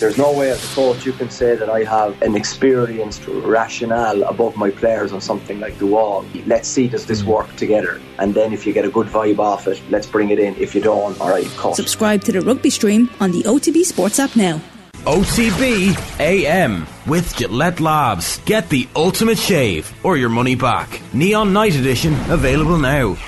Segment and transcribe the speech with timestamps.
[0.00, 4.22] There's no way as a coach you can say that I have an experienced rationale
[4.22, 6.24] above my players on something like the wall.
[6.46, 7.26] Let's see does this mm.
[7.26, 10.38] work together, and then if you get a good vibe off it, let's bring it
[10.38, 10.56] in.
[10.56, 11.76] If you don't, all right, cut.
[11.76, 14.58] Subscribe to the rugby stream on the OTB Sports app now.
[15.04, 18.38] OTB AM with Gillette Labs.
[18.46, 21.02] Get the ultimate shave or your money back.
[21.12, 23.18] Neon Night Edition available now.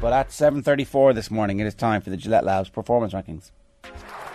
[0.00, 3.52] But at 7.34 this morning, it is time for the Gillette Labs performance rankings.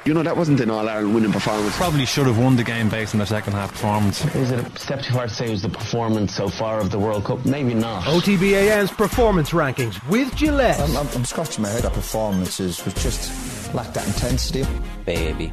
[0.05, 1.75] You know, that wasn't an All Ireland winning performance.
[1.75, 4.23] Probably should have won the game based on their second half performance.
[4.34, 6.90] Is it a step too far to say it was the performance so far of
[6.90, 7.45] the World Cup?
[7.45, 8.04] Maybe not.
[8.05, 10.80] OTB AM's performance rankings with Gillette.
[10.80, 11.84] I'm, I'm, I'm scratching my head.
[11.84, 14.66] That performances was just lacked that intensity.
[15.05, 15.52] Baby.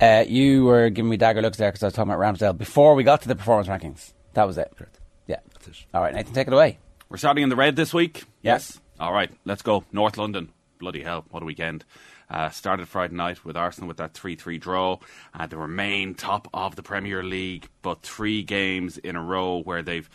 [0.00, 2.94] Uh, you were giving me dagger looks there because I was talking about Ramsdale before
[2.94, 4.12] we got to the performance rankings.
[4.34, 4.70] That was it.
[4.76, 5.00] Correct.
[5.26, 5.40] Yeah.
[5.54, 5.86] That's it.
[5.94, 6.78] All right, Nathan, take it away.
[7.08, 8.24] We're starting in the red this week.
[8.42, 8.78] Yes.
[9.00, 9.84] All right, let's go.
[9.92, 10.50] North London.
[10.78, 11.84] Bloody hell, what a weekend.
[12.30, 14.98] Uh, started Friday night with Arsenal with that 3 3 draw.
[15.32, 19.82] Uh, they remain top of the Premier League, but three games in a row where
[19.82, 20.08] they've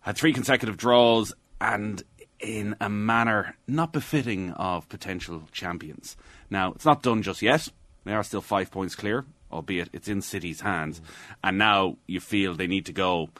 [0.00, 2.02] had three consecutive draws and
[2.40, 6.16] in a manner not befitting of potential champions.
[6.50, 7.68] Now, it's not done just yet.
[8.04, 11.00] They are still five points clear, albeit it's in City's hands.
[11.44, 13.30] And now you feel they need to go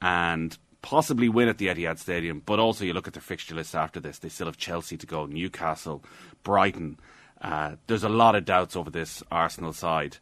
[0.00, 3.74] and possibly win at the Etihad Stadium, but also you look at their fixture list
[3.74, 4.18] after this.
[4.18, 6.04] They still have Chelsea to go, Newcastle,
[6.42, 6.98] Brighton.
[7.44, 10.16] Uh, there's a lot of doubts over this Arsenal side.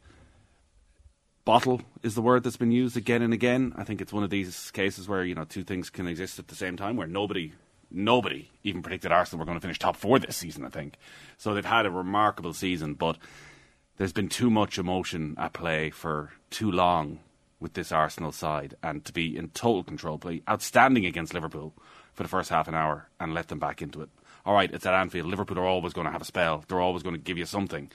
[1.45, 3.73] Bottle is the word that's been used again and again.
[3.77, 6.49] I think it's one of these cases where you know two things can exist at
[6.49, 7.53] the same time, where nobody,
[7.93, 10.65] nobody even predicted Arsenal were going to finish top four this season.
[10.65, 10.95] I think
[11.39, 11.55] so.
[11.55, 13.19] They've had a remarkable season, but
[13.99, 17.21] there's been too much emotion at play for too long
[17.61, 21.73] with this Arsenal side, and to be in total control, play outstanding against Liverpool
[22.15, 24.09] for the first half an hour and let them back into it.
[24.45, 25.27] All right, it's at Anfield.
[25.27, 26.65] Liverpool are always going to have a spell.
[26.67, 27.91] They're always going to give you something,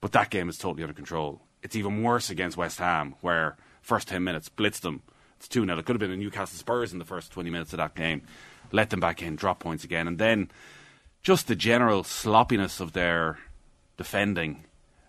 [0.00, 1.42] but that game is totally under control.
[1.62, 5.02] It's even worse against West Ham, where first ten minutes blitzed them.
[5.38, 7.72] It's two 0 It could have been a Newcastle Spurs in the first twenty minutes
[7.72, 8.22] of that game.
[8.72, 10.50] Let them back in, drop points again, and then
[11.22, 13.38] just the general sloppiness of their
[13.96, 14.64] defending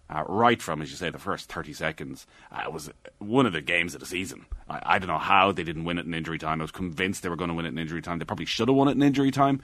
[0.09, 2.27] uh, right from, as you say, the first 30 seconds.
[2.51, 4.45] Uh, it was one of the games of the season.
[4.69, 6.61] I, I, don't know how they didn't win it in injury time.
[6.61, 8.19] I was convinced they were going to win it in injury time.
[8.19, 9.61] They probably should have won it in injury time.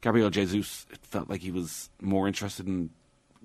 [0.00, 2.90] Gabriel Jesus, it felt like he was more interested in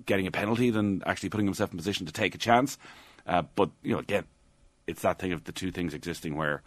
[0.04, 2.78] getting a penalty than actually putting himself in position to take a chance.
[3.26, 4.24] Uh, but, you know, again,
[4.86, 6.62] it's that thing of the two things existing where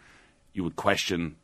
[0.53, 1.35] you would question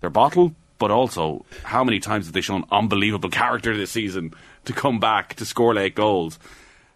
[0.00, 4.32] their bottle, but also how many times have they shown unbelievable character this season
[4.64, 6.38] to come back to score late goals?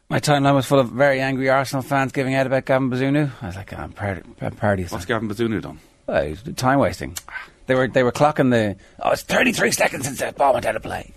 [0.09, 3.31] My timeline was full of very angry Arsenal fans giving out about Gavin Bazunu.
[3.43, 4.87] I was like, oh, I'm proud, I'm proud of you.
[4.87, 5.81] What's Gavin Bazunu done?
[6.07, 7.17] Well, time wasting.
[7.67, 8.77] They were they were clocking the.
[9.01, 11.13] Oh, it's 33 seconds since that ball went out of play.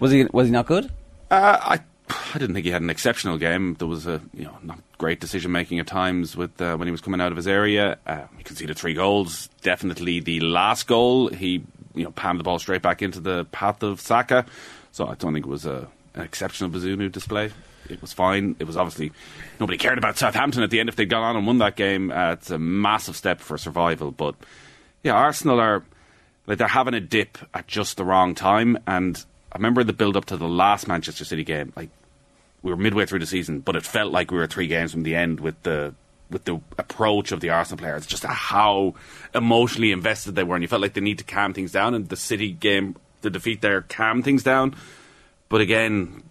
[0.00, 0.90] Was he was he not good?
[1.30, 1.80] Uh, I
[2.34, 3.74] I didn't think he had an exceptional game.
[3.74, 6.92] There was a you know not great decision making at times with uh, when he
[6.92, 7.98] was coming out of his area.
[8.06, 9.48] Uh, he conceded three goals.
[9.62, 13.82] Definitely the last goal, he you know panned the ball straight back into the path
[13.82, 14.44] of Saka.
[14.92, 17.50] So I don't think it was a, an exceptional Bazunu display
[17.88, 18.56] it was fine.
[18.58, 19.12] It was obviously
[19.60, 22.10] nobody cared about Southampton at the end if they'd gone on and won that game.
[22.10, 24.34] Uh, it's a massive step for survival, but
[25.02, 25.82] yeah, Arsenal are
[26.46, 28.78] like they're having a dip at just the wrong time.
[28.86, 31.72] And I remember the build up to the last Manchester City game.
[31.76, 31.90] Like
[32.62, 35.02] we were midway through the season, but it felt like we were three games from
[35.02, 35.94] the end with the
[36.30, 38.94] with the approach of the Arsenal players, just how
[39.34, 41.94] emotionally invested they were, and you felt like they need to calm things down.
[41.94, 44.74] And the City game, the defeat there, calmed things down.
[45.50, 46.22] But again,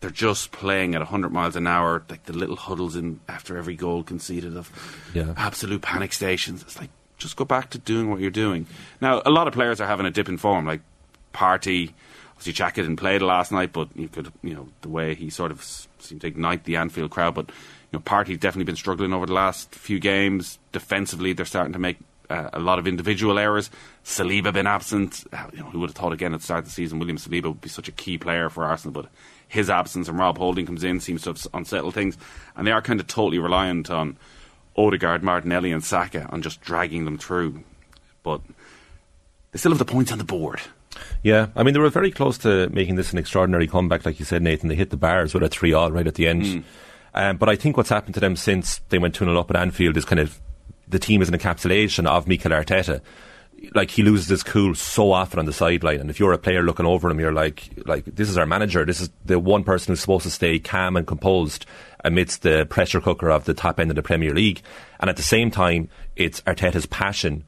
[0.00, 3.74] they're just playing at 100 miles an hour, like the little huddles in after every
[3.74, 4.70] goal conceded of
[5.12, 5.34] yeah.
[5.36, 6.62] absolute panic stations.
[6.62, 6.90] It's like
[7.22, 8.66] just go back to doing what you're doing.
[9.00, 10.80] Now, a lot of players are having a dip in form, like
[11.32, 11.92] Partey.
[12.36, 15.50] Obviously, Xhaka didn't play last night, but you could, you know, the way he sort
[15.50, 15.64] of
[15.98, 17.34] seemed to ignite the Anfield crowd.
[17.34, 20.58] But you know, Partey's definitely been struggling over the last few games.
[20.72, 23.70] Defensively, they're starting to make uh, a lot of individual errors.
[24.04, 25.24] Saliba been absent.
[25.52, 27.44] You know, who would have thought again at the start of the season William Saliba
[27.44, 29.10] would be such a key player for Arsenal, but
[29.48, 32.16] his absence and Rob Holding comes in seems to have unsettled things,
[32.56, 34.16] and they are kind of totally reliant on
[34.76, 37.62] Odegaard, Martinelli, and Saka on just dragging them through.
[38.22, 38.40] But
[39.50, 40.60] they still have the points on the board.
[41.22, 44.24] Yeah, I mean they were very close to making this an extraordinary comeback, like you
[44.24, 44.68] said, Nathan.
[44.68, 46.42] They hit the bars with a three-all right at the end.
[46.42, 46.64] Mm.
[47.14, 49.56] Um, but I think what's happened to them since they went 2 0 up at
[49.56, 50.40] Anfield is kind of
[50.88, 53.00] the team is an encapsulation of Mikel Arteta
[53.74, 56.00] like he loses his cool so often on the sideline.
[56.00, 58.84] And if you're a player looking over him, you're like, like this is our manager.
[58.84, 61.66] This is the one person who's supposed to stay calm and composed
[62.04, 64.62] amidst the pressure cooker of the top end of the Premier League.
[65.00, 67.44] And at the same time, it's Arteta's passion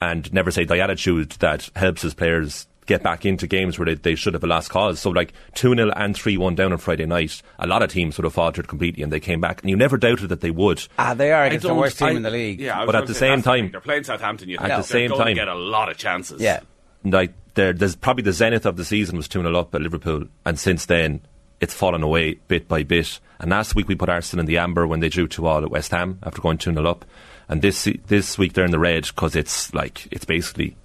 [0.00, 3.94] and never say die attitude that helps his players get back into games where they,
[3.94, 4.98] they should have a last cause.
[5.00, 8.32] So like 2-0 and 3-1 down on Friday night, a lot of teams would have
[8.34, 9.60] faltered completely and they came back.
[9.62, 10.86] And you never doubted that they would.
[10.98, 12.60] Ah, they are I against the worst team I- in the league.
[12.60, 14.48] Yeah, But at the same that's the time- they're playing Southampton.
[14.48, 16.40] You At the they're same going to time- get a lot of chances.
[16.40, 16.60] Yeah.
[17.04, 20.58] like there's probably the zenith of the season was 2 0 up at Liverpool, and
[20.58, 21.20] since then
[21.60, 23.18] it's fallen away bit by bit.
[23.38, 25.70] And last week we put Arsenal in the amber when they drew 2 all at
[25.70, 27.04] West Ham after going 2 0 up.
[27.48, 30.76] And this this week they're in the red because it's like, it's basically,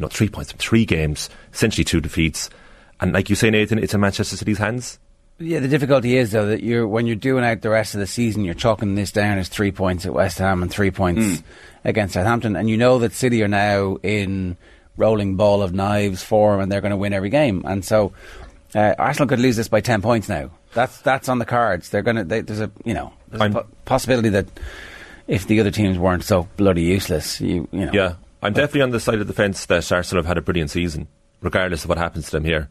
[0.00, 2.48] you know, three points from three games, essentially two defeats.
[3.00, 4.98] And like you say, Nathan, it's in Manchester City's hands.
[5.38, 8.06] Yeah, the difficulty is though that you're when you're doing out the rest of the
[8.06, 11.42] season, you're chalking this down as three points at West Ham and three points
[11.84, 14.56] against Southampton, and you know that City are now in
[14.96, 18.12] rolling ball of knives form, and they're going to win every game, and so
[18.74, 20.50] uh, Arsenal could lose this by ten points now.
[20.74, 21.88] That's that's on the cards.
[21.90, 22.24] They're going to.
[22.24, 24.46] They, there's a you know there's a I'm- po- possibility that
[25.26, 28.90] if the other teams weren't so bloody useless, you you know Yeah, I'm definitely on
[28.90, 31.08] the side of the fence that Arsenal have had a brilliant season,
[31.40, 32.68] regardless of what happens to them here.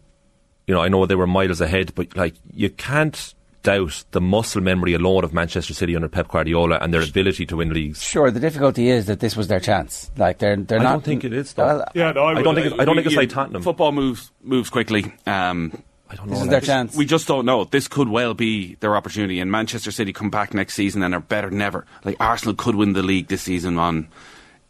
[0.68, 4.62] You know, I know they were miles ahead, but like you can't doubt the muscle
[4.62, 8.02] memory alone of Manchester City under Pep Guardiola and their ability to win leagues.
[8.02, 10.10] Sure, the difficulty is that this was their chance.
[10.18, 10.92] Like they're they're I not.
[10.94, 11.66] don't think it is, though.
[11.66, 13.62] Well, Yeah, no, I, I don't think it- I don't think it's you- like Tottenham.
[13.62, 15.14] Football moves moves quickly.
[15.28, 16.34] Um, I don't know.
[16.36, 16.96] This is their chance.
[16.96, 17.66] we just don't know.
[17.66, 19.40] This could well be their opportunity.
[19.40, 21.86] And Manchester City come back next season and are better than ever.
[22.04, 24.08] Like Arsenal could win the league this season on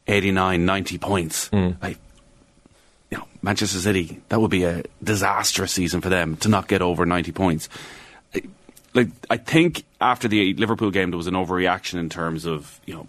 [0.10, 1.48] 89, 90 points.
[1.50, 1.72] Hmm.
[1.82, 1.98] Like,
[3.12, 6.82] you know, Manchester City, that would be a disastrous season for them to not get
[6.82, 7.70] over 90 points.
[8.36, 8.42] I-
[8.94, 12.96] Like, I think after the Liverpool game, there was an overreaction in terms of, you
[12.96, 13.08] know,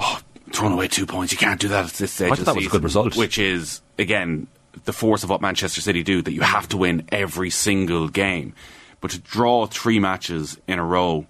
[0.00, 0.20] oh,
[0.52, 1.32] throwing away two points.
[1.32, 2.32] You can't do that at this stage.
[2.32, 3.16] I thought that was a good result.
[3.16, 4.48] Which is, again,
[4.84, 8.52] the force of what Manchester City do, that you have to win every single game.
[9.00, 11.26] But to draw three matches in a row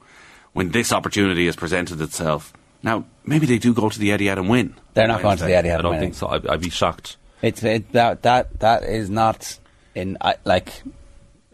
[0.55, 2.53] when this opportunity has presented itself,
[2.83, 4.75] now, maybe they do go to the Etihad and win.
[4.95, 5.71] They're not going to the Wednesday.
[5.71, 5.79] Etihad.
[5.79, 6.01] I don't winning.
[6.01, 6.29] think so.
[6.29, 7.17] I'd, I'd be shocked.
[7.43, 9.59] It's it, that that that is not
[9.95, 10.83] in I, like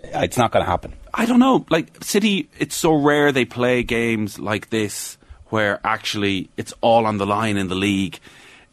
[0.03, 0.95] it's not going to happen.
[1.13, 1.67] I don't know.
[1.69, 7.19] Like City, it's so rare they play games like this where actually it's all on
[7.19, 8.21] the line in the league.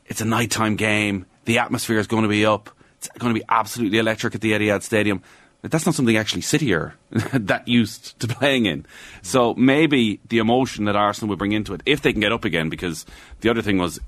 [0.05, 1.25] It's a nighttime game.
[1.45, 2.69] The atmosphere is going to be up.
[2.97, 5.21] It's going to be absolutely electric at the Etihad Stadium.
[5.63, 8.85] That's not something actually City are that used to playing in.
[9.21, 12.45] So maybe the emotion that Arsenal would bring into it, if they can get up
[12.45, 13.05] again, because
[13.41, 13.99] the other thing was,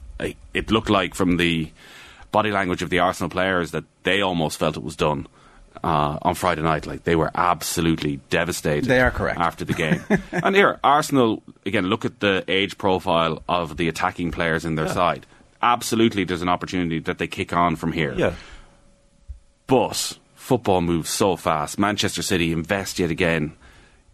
[0.54, 1.72] it looked like from the
[2.32, 5.28] body language of the Arsenal players that they almost felt it was done
[5.84, 6.86] uh, on Friday night.
[6.86, 8.86] Like they were absolutely devastated.
[8.86, 9.40] They are correct.
[9.40, 10.04] after the game.
[10.32, 11.88] and here, Arsenal again.
[11.88, 15.26] Look at the age profile of the attacking players in their side.
[15.62, 18.14] Absolutely, there's an opportunity that they kick on from here.
[18.16, 18.34] Yeah.
[19.68, 20.18] But
[20.50, 21.78] football moves so fast.
[21.78, 23.54] Manchester City invest yet again.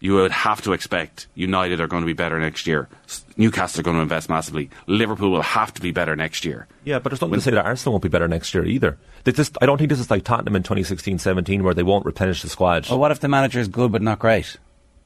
[0.01, 2.89] You would have to expect United are going to be better next year.
[3.37, 4.69] Newcastle are going to invest massively.
[4.85, 6.67] Liverpool will have to be better next year.
[6.83, 8.97] Yeah, but there's nothing to say that Arsenal won't be better next year either.
[9.25, 12.49] Just, I don't think this is like Tottenham in 2016-17 where they won't replenish the
[12.49, 12.89] squad.
[12.89, 14.57] Well, what if the manager is good but not great?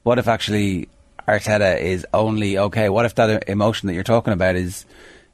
[0.02, 0.88] What if actually
[1.28, 2.88] Arteta is only okay?
[2.88, 4.84] What if that emotion that you're talking about is?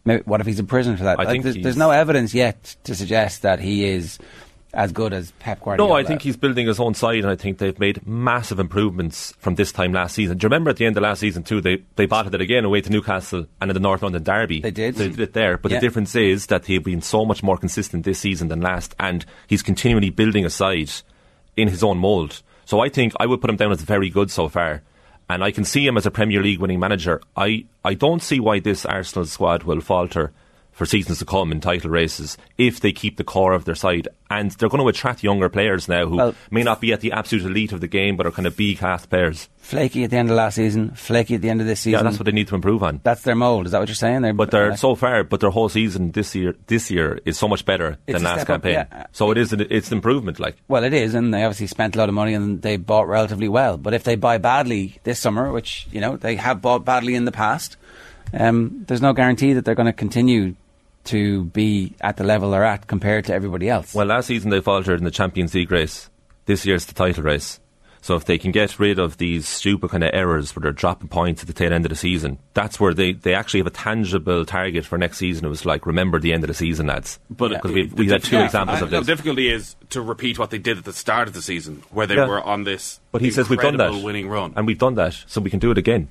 [0.05, 1.19] Maybe, what if he's in prison for that?
[1.19, 4.19] I Like, think there's, there's no evidence yet to suggest that he is
[4.77, 5.89] as good as Pep Guardiola.
[5.89, 9.33] No, I think he's building his own side, and I think they've made massive improvements
[9.39, 10.37] from this time last season.
[10.39, 11.61] Do you remember at the end of last season too?
[11.61, 14.61] They they battled it again away to Newcastle and in the North London derby.
[14.61, 14.95] They did.
[14.95, 15.79] They did it there, but Yeah.
[15.81, 19.25] the difference is that they've been so much more consistent this season than last, and
[19.49, 20.91] he's continually building a side
[21.57, 22.43] in his own mould.
[22.67, 24.83] So I think I would put him down as very good so far.
[25.29, 27.21] And I can see him as a Premier League winning manager.
[27.37, 30.33] I, I don't see why this Arsenal squad will falter
[30.77, 34.07] for seasons to come in title races if they keep the core of their side.
[34.29, 37.13] And they're going to attract younger players now who Well- may not be at the
[37.13, 39.49] absolute elite of the game but are kind of B class players.
[39.59, 41.99] flaky at the end of last season, flaky at the end of this season.
[41.99, 43.01] Yeah, that's what they need to improve on.
[43.03, 43.67] That's their mold.
[43.67, 44.21] Is that what you're saying?
[44.23, 47.37] They're, But they're like- so far, but their whole season this year, this year is
[47.39, 48.87] so much better than last step up, campaign.
[48.93, 49.07] yeah.
[49.13, 50.39] So it is, an, it's an improvement.
[50.39, 53.09] Like Well, it is, and they obviously spent a lot of money and they bought
[53.09, 53.77] relatively well.
[53.79, 57.25] But if they buy badly this summer, which you know they have bought badly in
[57.25, 57.77] the past,
[58.35, 60.55] um, there's no guarantee that they're going to continue
[61.07, 63.95] to be at the level they're at compared to everybody else.
[63.95, 66.11] Well, last season they faltered in the Champions League race.
[66.47, 67.61] This year's the title race.
[68.03, 71.09] So if they can get rid of these stupid kind of errors where they're dropping
[71.09, 73.71] points at the tail end of the season, that's where they, they actually have a
[73.71, 75.45] tangible target for next season.
[75.45, 77.19] It was like, remember the end of the season, lads.
[77.29, 79.01] But because uh, we've, the we've had two yeah, examples uh, of this.
[79.01, 82.07] The difficulty is to repeat what they did at the start of the season, where
[82.07, 82.29] they Yeah.
[82.29, 83.01] were on this.
[83.11, 85.59] But he says we've done that, winning run, and we've done that, so we can
[85.59, 86.07] do it again.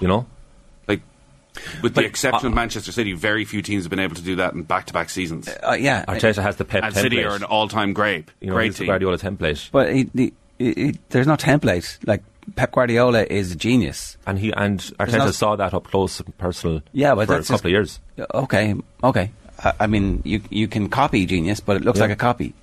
[0.00, 0.26] You know,
[1.54, 4.16] like with the But, exception of uh, Manchester City, very few teams have been able
[4.16, 5.48] to do that in back-to-back seasons.
[5.48, 7.00] uh, yeah, Arteta has the pep and template.
[7.02, 8.86] City are an all-time grape, you know, great he's the team.
[8.88, 11.98] Guardiola template, but he, he, he, there's no template.
[12.06, 12.22] Like
[12.56, 14.16] Pep Guardiola is a genius.
[14.26, 16.82] and he and Arteta no- saw that up close and personal.
[16.92, 18.00] Yeah, but for a couple just- of years.
[18.34, 19.30] Okay, okay.
[19.62, 22.04] I, I mean, you you can copy genius, but it looks Yeah.
[22.04, 22.54] like a copy.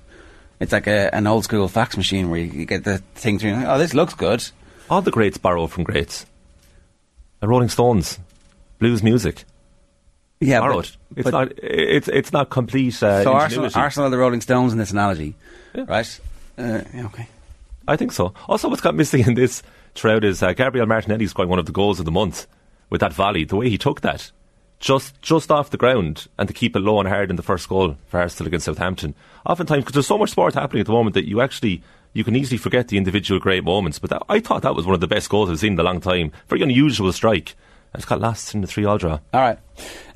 [0.60, 3.62] It's like a, an old school fax machine where you, you get the thing through.
[3.64, 4.44] Oh, this looks good.
[4.90, 6.26] All the greats borrow from greats.
[7.40, 8.18] The Rolling Stones,
[8.78, 9.44] blues music.
[10.40, 11.52] Yeah, borrow but- It's but- not.
[11.62, 12.94] It's it's not complete.
[13.02, 13.74] Uh, so Arsenal, ingenuity.
[13.80, 15.34] Arsenal are the Rolling Stones in this analogy,
[15.74, 16.20] right?
[16.56, 17.28] Uh, yeah, okay.
[17.88, 18.34] I think so.
[18.48, 19.62] Also, what's got missing in this
[19.94, 22.46] throughout is uh, Gabriel Martinelli scoring one of the goals of the month
[22.90, 23.44] with that volley.
[23.44, 24.30] The way he took that,
[24.78, 27.68] just just off the ground, and to keep it low and hard in the first
[27.68, 29.14] goal for Arsenal against Southampton.
[29.44, 31.82] Oftentimes, because there's so much sport happening at the moment that you actually
[32.12, 33.98] you can easily forget the individual great moments.
[33.98, 35.82] But that, I thought that was one of the best goals I've seen in a
[35.82, 36.30] long time.
[36.48, 37.56] Very unusual strike.
[37.98, 39.18] It's got lost in the three all draw.
[39.34, 39.58] All right.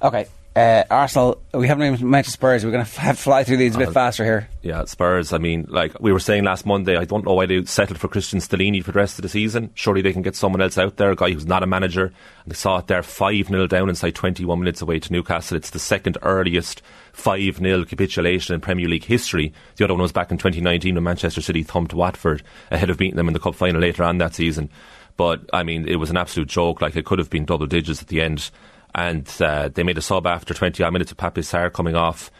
[0.00, 0.26] Okay.
[0.54, 2.62] Uh, Arsenal, we haven't even mentioned Spurs.
[2.62, 4.48] We're going to have fly through these a bit Uh, faster here.
[4.60, 5.32] Yeah, Spurs.
[5.32, 8.08] I mean, like we were saying last Monday, I don't know why they settled for
[8.08, 9.70] Christian Stellini for the rest of the season.
[9.74, 12.04] Surely they can get someone else out there, a guy who's not a manager.
[12.04, 15.56] And they saw it there 5 0 down inside 21 minutes away to Newcastle.
[15.56, 16.82] It's the second earliest
[17.14, 19.54] 5 0 capitulation in Premier League history.
[19.76, 23.16] The other one was back in 2019 when Manchester City thumped Watford ahead of beating
[23.16, 24.68] them in the Cup final later on that season.
[25.16, 26.80] But, I mean, it was an absolute joke.
[26.80, 28.50] Like, it could have been double digits at the end.
[28.94, 32.30] And uh, they made a sub after 20 minutes of Pape Sarr coming off.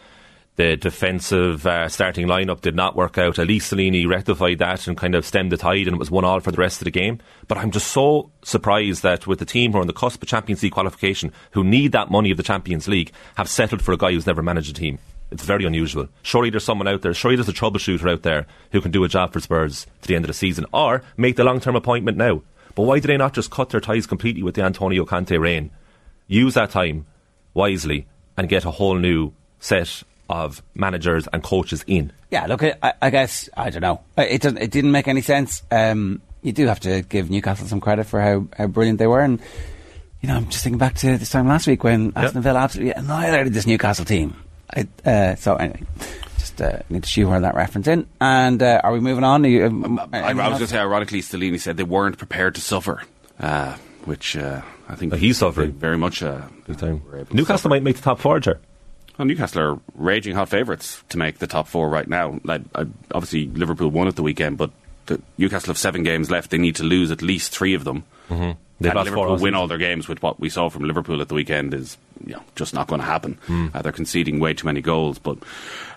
[0.55, 3.39] The defensive uh, starting lineup did not work out.
[3.39, 6.41] Elise Salini rectified that and kind of stemmed the tide, and it was one all
[6.41, 7.19] for the rest of the game.
[7.47, 10.29] But I'm just so surprised that with the team who are on the cusp of
[10.29, 13.97] Champions League qualification, who need that money of the Champions League, have settled for a
[13.97, 14.99] guy who's never managed a team.
[15.31, 16.07] It's very unusual.
[16.21, 19.09] Surely there's someone out there, surely there's a troubleshooter out there who can do a
[19.09, 22.15] job for Spurs to the end of the season, or make the long term appointment
[22.15, 22.43] now.
[22.75, 25.71] But why do they not just cut their ties completely with the Antonio Conte reign?
[26.27, 27.05] Use that time
[27.53, 32.11] wisely and get a whole new set of managers and coaches in.
[32.31, 34.01] Yeah, look, I, I guess I don't know.
[34.17, 35.61] Uh, It doesn't, it didn't make any sense.
[35.69, 39.21] Um, you do have to give Newcastle some credit for how, how brilliant they were,
[39.21, 39.39] and
[40.21, 42.93] you know, I'm just thinking back to this time last week when Aston Villa absolutely
[42.93, 44.35] annihilated this Newcastle team.
[44.73, 45.83] I, uh, so anyway,
[46.55, 48.07] just uh, need to shoehorn that reference in.
[48.19, 49.43] And uh, are we moving on?
[49.43, 52.61] You, um, I, I was going to say, ironically, Stellini said they weren't prepared to
[52.61, 53.03] suffer,
[53.39, 56.23] uh, which uh, I think he's suffering very much.
[56.23, 56.41] Uh,
[57.31, 58.59] Newcastle might make the top four, Ger.
[59.17, 62.39] Well, Newcastle are raging hot favourites to make the top four right now.
[62.43, 64.71] Like, I, obviously, Liverpool won at the weekend, but
[65.05, 66.51] the, Newcastle have seven games left.
[66.51, 68.03] They need to lose at least three of them.
[68.29, 68.51] Mm-hmm.
[68.79, 71.35] They've and Liverpool win all their games with what we saw from Liverpool at the
[71.35, 73.37] weekend is you know, just not going to happen.
[73.45, 73.67] Hmm.
[73.73, 75.19] Uh, they're conceding way too many goals.
[75.19, 75.37] But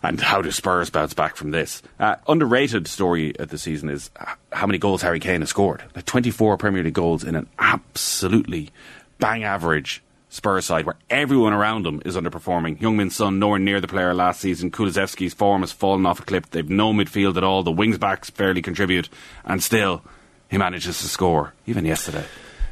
[0.03, 1.83] and how do Spurs bounce back from this?
[1.99, 4.11] Uh, underrated story of the season is
[4.53, 5.83] how many goals Harry Kane has scored.
[5.95, 8.71] Like 24 Premier League goals in an absolutely
[9.19, 12.79] bang average Spurs side where everyone around him is underperforming.
[12.79, 14.71] Heung-min's Son nowhere near the player last season.
[14.71, 16.51] Kulusevski's form has fallen off a cliff.
[16.51, 17.63] They've no midfield at all.
[17.63, 19.09] The wings backs barely contribute,
[19.45, 20.03] and still
[20.51, 22.25] he manages to score even yesterday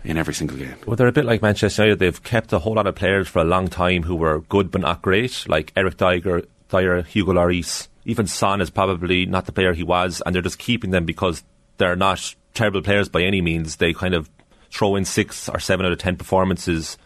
[0.04, 0.74] in every single game.
[0.86, 1.98] Well, they're a bit like Manchester United.
[1.98, 4.82] They've kept a whole lot of players for a long time who were good but
[4.82, 7.88] not great, like Eric Dier, Dier Hugo Lloris.
[8.04, 11.42] Even Son is probably not the player he was, and they're just keeping them because
[11.78, 13.76] they're not terrible players by any means.
[13.76, 14.28] They kind of
[14.70, 16.98] throw in six or seven out of ten performances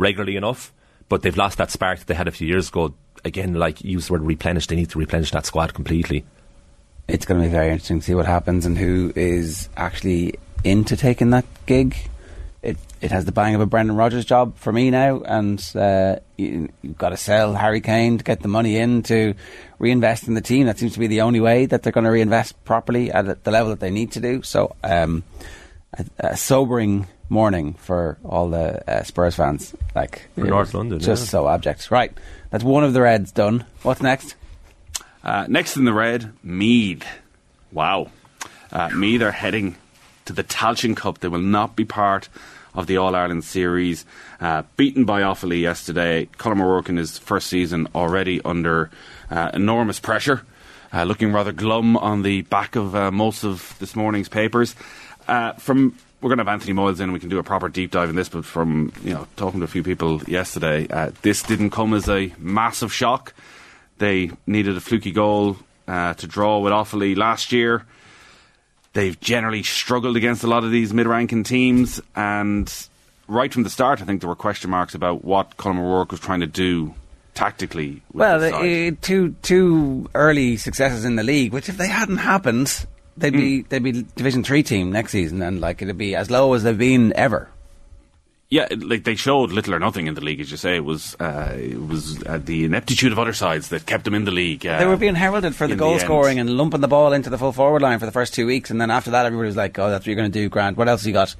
[0.00, 0.72] regularly enough,
[1.08, 2.94] but they've lost that spark that they had a few years ago.
[3.24, 6.24] Again, like used the word replenish, they need to replenish that squad completely.
[7.06, 10.96] it's going to be very interesting to see what happens and who is actually into
[10.96, 11.96] taking that gig.
[12.62, 16.16] It it has the bang of a Brendan Rodgers job for me now, and uh,
[16.36, 19.34] you, you've got to sell Harry Kane to get the money in to
[19.78, 20.66] reinvest in the team.
[20.66, 23.50] That seems to be the only way that they're going to reinvest properly at the
[23.50, 24.42] level that they need to do.
[24.42, 25.24] So, um,
[25.94, 29.74] a, a sobering morning for all the uh, Spurs fans.
[29.94, 31.30] Like For North London, just yeah.
[31.30, 31.90] so abject.
[31.90, 32.12] Right,
[32.50, 33.64] that's one of the Reds done.
[33.82, 34.34] What's next?
[35.24, 37.06] Uh, next in the red, Meath.
[37.72, 38.10] Wow.
[38.72, 39.76] Uh, Meath are heading
[40.24, 41.18] to the Tailteann Cup.
[41.18, 42.28] They will not be part
[42.74, 44.06] of the All Ireland series.
[44.40, 46.26] Uh, beaten by Offaly yesterday.
[46.38, 48.90] Colm O'Rourke in his first season already under
[49.30, 50.42] uh, enormous pressure.
[50.92, 54.74] Uh, looking rather glum on the back of uh, most of this morning's papers.
[55.28, 57.68] Uh, from we're going to have Anthony Moyles in, and we can do a proper
[57.68, 58.28] deep dive in this.
[58.28, 62.08] But from you know talking to a few people yesterday, uh, this didn't come as
[62.08, 63.34] a massive shock.
[63.98, 65.56] They needed a fluky goal
[65.88, 67.84] uh, to draw with Offaly last year.
[68.92, 72.72] They've generally struggled against a lot of these mid-ranking teams, and
[73.28, 76.20] right from the start, I think there were question marks about what Colm O'Rourke was
[76.20, 76.94] trying to do
[77.34, 78.02] tactically.
[78.12, 82.84] With Well, uh, two two early successes in the league, which if they hadn't happened,
[83.20, 86.52] they'd be they'd be Division Three team next season, and like it'd be as low
[86.54, 87.48] as they've been ever.
[88.50, 90.74] Yeah, like they showed little or nothing in the league, as you say.
[90.74, 94.24] It was uh, it was uh, the ineptitude of other sides that kept them in
[94.24, 94.66] the league.
[94.66, 96.00] Uh, they were being heralded for the goal end.
[96.00, 98.68] scoring and lumping the ball into the full forward line for the first two weeks,
[98.68, 100.76] and then after that, everybody was like, "Oh, that's what you're going to do, Grant.
[100.76, 101.36] What else you got?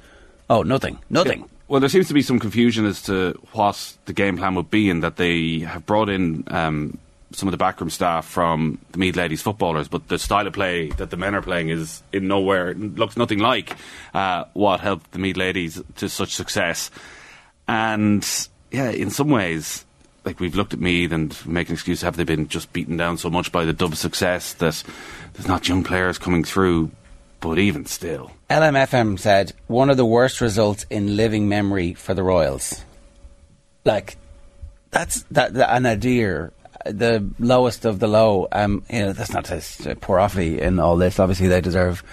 [0.49, 4.37] Oh, nothing, nothing." Well, there seems to be some confusion as to what the game
[4.37, 6.97] plan would be, and that they have brought in um,
[7.33, 10.89] some of the backroom staff from the Meath Ladies footballers, but the style of play
[10.91, 13.75] that the men are playing is in nowhere looks nothing like
[14.13, 16.91] uh, what helped the Meath Ladies to such success.
[17.67, 18.27] And
[18.71, 19.85] yeah, in some ways,
[20.25, 23.17] like we've looked at Meath and make an excuse: have they been just beaten down
[23.17, 24.83] so much by the dub success that
[25.33, 26.91] there's not young players coming through?
[27.39, 32.21] But even still, LMFM said one of the worst results in living memory for the
[32.21, 32.85] Royals.
[33.83, 34.15] Like
[34.91, 36.53] that's that, that an Nadir,
[36.85, 38.47] the lowest of the low.
[38.51, 41.19] Um, you know, that's not to say poor Offaly in all this.
[41.19, 42.03] Obviously, they deserve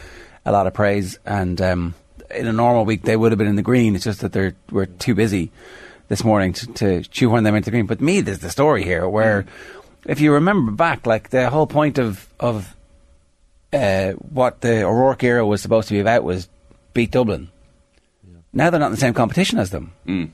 [0.44, 1.94] a lot of praise, and um,
[2.34, 3.94] in a normal week they would have been in the green.
[3.94, 5.50] It's just that they were too busy
[6.08, 7.87] this morning to, to shoehorn them into the green.
[7.87, 9.46] But me, there's the story here where,
[10.06, 12.75] if you remember back, like the whole point of of
[13.72, 16.48] uh, what the O'Rourke era was supposed to be about was
[16.94, 17.50] beat Dublin.
[18.52, 19.92] Now they're not in the same competition as them.
[20.06, 20.30] Mm.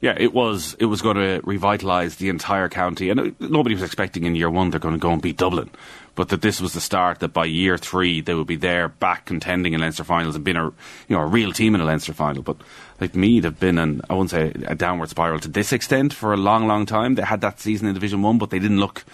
[0.00, 0.74] Yeah, it was.
[0.78, 4.48] It was going to revitalise the entire county, and it, nobody was expecting in year
[4.48, 5.70] one they're going to go and beat Dublin,
[6.14, 7.18] but that this was the start.
[7.18, 10.56] That by year three they would be there, back contending in Leinster finals and being
[10.56, 12.42] a you know a real team in a Leinster final.
[12.42, 12.58] But
[13.00, 16.32] like Meath have been an I wouldn't say a downward spiral to this extent for
[16.32, 17.16] a long, long time.
[17.16, 19.04] They had that season in Division One, but they didn't look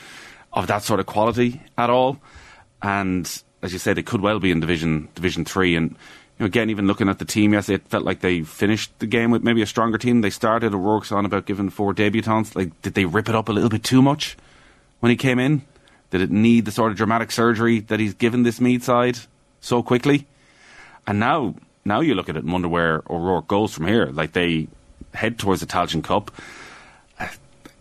[0.52, 2.18] of that sort of quality at all.
[2.82, 3.24] And
[3.62, 5.96] as you said, it could well be in Division Division Three and
[6.38, 9.06] you know, again, even looking at the team yesterday, it felt like they finished the
[9.06, 10.20] game with maybe a stronger team.
[10.20, 10.74] They started.
[10.74, 12.56] O'Rourke's on about giving four debutants.
[12.56, 14.36] Like, did they rip it up a little bit too much
[14.98, 15.62] when he came in?
[16.10, 19.18] Did it need the sort of dramatic surgery that he's given this Meath side
[19.60, 20.26] so quickly?
[21.06, 24.06] And now, now you look at it and wonder where O'Rourke goes from here.
[24.06, 24.66] Like they
[25.12, 26.32] head towards the Tailteann Cup.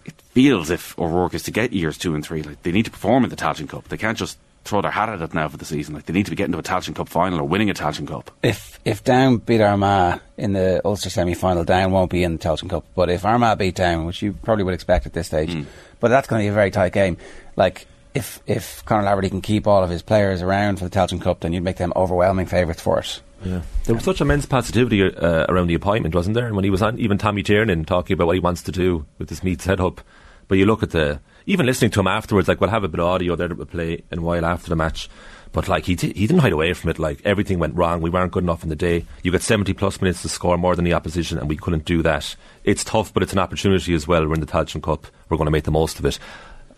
[0.05, 2.91] It feels if O'Rourke is to get years two and three, like they need to
[2.91, 3.88] perform in the Tailteann Cup.
[3.88, 5.96] They can't just throw their hat at it now for the season.
[5.96, 8.08] Like they need to be getting to a Tailteann Cup final or winning a Tailteann
[8.08, 8.32] Cup.
[8.41, 12.39] If if Down beat Armagh in the Ulster semi final, Down won't be in the
[12.39, 12.86] Tailteann Cup.
[12.96, 15.65] But if Armagh beat Down, which you probably would expect at this stage, mm.
[16.00, 17.17] but that's going to be a very tight game.
[17.55, 21.22] Like if if Conor Laverty can keep all of his players around for the Tailteann
[21.22, 23.22] Cup, then you'd make them overwhelming favourites for it.
[23.43, 23.62] Yeah.
[23.86, 26.46] There was such immense positivity uh, around the appointment, wasn't there?
[26.46, 29.05] And when he was on, even Tommy Tiernan talking about what he wants to do
[29.17, 30.01] with this Meath setup.
[30.47, 32.99] But you look at the, even listening to him afterwards, like we'll have a bit
[32.99, 35.10] of audio there that we'll play in a while after the match.
[35.51, 36.97] But like he he didn't hide away from it.
[36.97, 38.01] Like everything went wrong.
[38.01, 39.06] We weren't good enough in the day.
[39.21, 42.01] You got seventy plus minutes to score more than the opposition, and we couldn't do
[42.01, 42.36] that.
[42.63, 44.27] It's tough, but it's an opportunity as well.
[44.27, 45.06] We're in the Tailteann Cup.
[45.29, 46.17] We're going to make the most of it.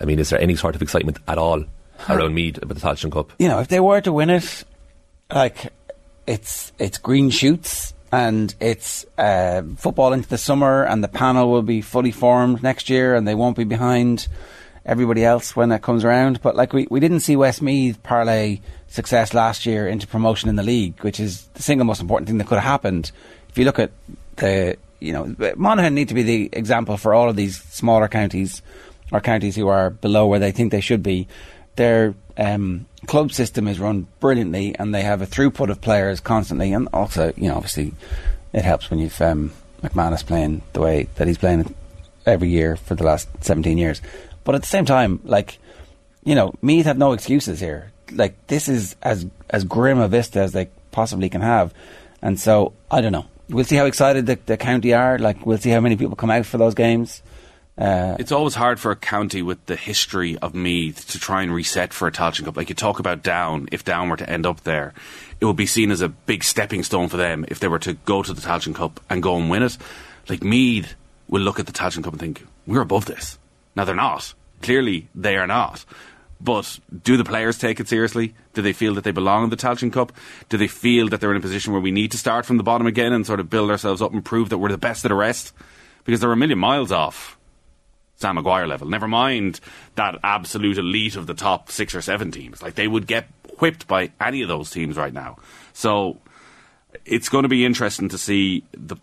[0.02, 1.64] I mean, is there any sort of excitement at all
[2.10, 3.32] around Meath about the Tailteann Cup?
[3.40, 4.66] You know, if they were to win it,
[5.34, 5.72] like
[6.28, 11.62] it's it's green shoots and it's uh, football into the summer, and the panel will
[11.62, 14.28] be fully formed next year, and they won't be behind
[14.86, 16.42] everybody else when that comes around.
[16.42, 20.64] But like we, we didn't see Westmeath parlay success last year into promotion in the
[20.64, 23.12] league, which is the single most important thing that could have happened.
[23.50, 23.92] If you look at
[24.38, 28.62] the, you know, Monaghan need to be the example for all of these smaller counties
[29.12, 31.28] or counties who are below where they think they should be.
[31.76, 36.74] Their um, club system is run brilliantly, and they have a throughput of players constantly,
[36.74, 37.94] and also, you know, obviously,
[38.54, 41.74] it helps when you've um, McManus playing the way that he's playing
[42.26, 44.02] every year for the last 17 years.
[44.44, 45.60] But at the same time, like,
[46.24, 47.92] you know, Meath have no excuses here.
[48.12, 51.74] Like, this is as as grim a vista as they possibly can have.
[52.22, 53.26] And so, I don't know.
[53.50, 55.20] We'll see how excited the, the county are.
[55.20, 57.22] Like, we'll see how many people come out for those games.
[57.78, 61.54] Uh, it's always hard for a county with the history of Meath to try and
[61.54, 62.56] reset for a Tailteann Cup.
[62.56, 64.94] Like you talk about Down, if Down were to end up there,
[65.42, 67.94] it would be seen as a big stepping stone for them if they were to
[67.94, 69.78] go to the Tailteann Cup and go and win it.
[70.30, 70.96] Like Meath
[71.28, 73.38] will look at the Tailteann Cup and think, we're above this.
[73.76, 74.34] Now they're not.
[74.62, 75.84] Clearly they are not.
[76.40, 78.36] But do the players take it seriously?
[78.54, 80.14] Do they feel that they belong in the Tailteann Cup?
[80.48, 82.64] Do they feel that they're in a position where we need to start from the
[82.64, 85.10] bottom again and sort of build ourselves up and prove that we're the best of
[85.10, 85.54] the rest?
[86.06, 87.35] Because they're a million miles off
[88.18, 88.88] Sam Maguire level.
[88.88, 89.60] Never mind
[89.96, 92.62] that absolute elite of the top six or seven teams.
[92.62, 93.28] Like they would get
[93.60, 95.38] whipped by any of those teams right now.
[95.74, 96.18] So
[97.06, 98.96] it's going to be interesting to see the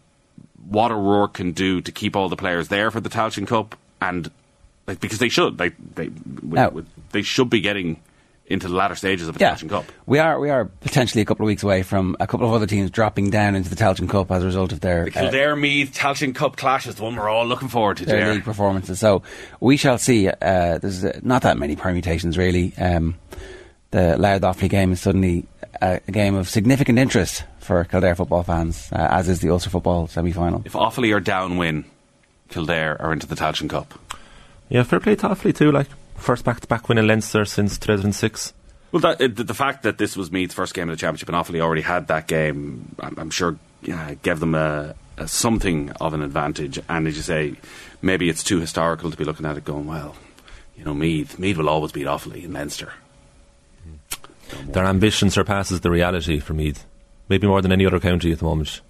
[0.68, 4.30] what O'Rourke can do to keep all the players there for the Tailteann Cup and
[4.86, 6.10] like because they should they they
[6.42, 6.72] now,
[7.10, 8.00] they should be getting
[8.46, 9.84] into the latter stages of the yeah, Tailteann Cup.
[10.06, 12.66] We are we are potentially a couple of weeks away from a couple of other
[12.66, 15.56] teams dropping down into the Tailteann Cup as a result of their the Kildare uh,
[15.56, 18.06] Meath Tailteann Cup clash is the one we're all looking forward to.
[18.06, 18.98] Their league performances.
[18.98, 19.22] So
[19.60, 20.28] we shall see.
[20.28, 22.74] Uh, there's uh, not that many permutations really.
[22.76, 23.16] Um,
[23.90, 25.46] the Louth Offaly game is suddenly
[25.80, 29.70] a, a, game of significant interest for Kildare football fans, uh, as is the Ulster
[29.70, 30.62] football semi final.
[30.64, 31.84] If Offaly are down win,
[32.48, 33.98] Kildare are into the Tailteann Cup.
[34.68, 35.70] Yeah, fair play to Offaly too.
[35.70, 35.88] Like
[36.22, 38.54] first back-to-back win in Leinster since 2006.
[38.92, 41.60] Well, that, the fact that this was Meath's first game of the championship and Offaly
[41.60, 46.22] already had that game, I'm, I'm sure yeah, gave them a, a, something of an
[46.22, 46.78] advantage.
[46.88, 47.54] And as you say,
[48.02, 50.14] maybe it's too historical to be looking at it going well.
[50.76, 51.38] you know, Meath.
[51.38, 52.92] Meath will always beat Offaly in Leinster.
[53.82, 54.72] Hmm.
[54.72, 56.84] Their ambition surpasses the reality for Meath.
[57.28, 58.80] Maybe more than any other county at the moment.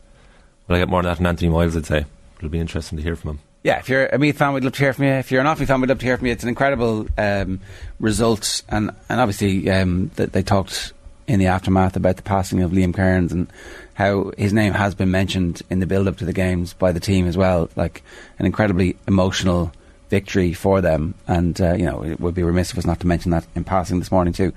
[0.67, 2.05] But I get more than that than Anthony Moyles, I'd say.
[2.39, 3.39] It'll be interesting to hear from him.
[3.63, 5.13] Yeah, if you're a Meath fan, we'd love to hear from you.
[5.13, 6.33] If you're an Offaly fan, we'd love to hear from you.
[6.33, 7.61] It's an incredible um,
[8.01, 10.93] result, and and obviously um, that they talked
[11.29, 13.47] in the aftermath about the passing of Liam Kearns and
[13.95, 17.29] how his name has been mentioned in the build-up to the games by the team
[17.29, 17.71] as well.
[17.77, 18.03] Like
[18.41, 19.73] an incredibly emotional
[20.11, 23.07] victory for them, and uh, you know it would be remiss of us not to
[23.07, 24.53] mention that in passing this morning too.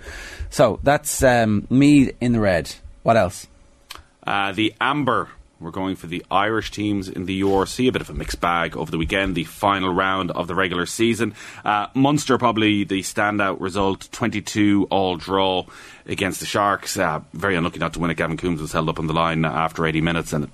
[0.49, 2.73] So that's um, Meath in the red.
[3.03, 3.45] What else?
[4.25, 5.29] Uh, the Amber
[5.65, 7.87] we're going for the Irish teams in the URC.
[7.87, 10.85] A bit of a mixed bag over the weekend, the final round of the regular
[10.85, 11.33] season.
[11.65, 15.65] Uh, Munster probably the standout result, 22 all draw
[16.05, 16.97] against the Sharks.
[16.97, 18.17] Uh, very unlucky not to win it.
[18.17, 20.49] Gavin Coombes was held up on the line after 80 minutes, and